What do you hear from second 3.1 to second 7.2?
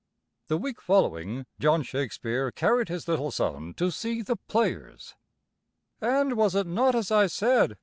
son to see the players. "And was it not as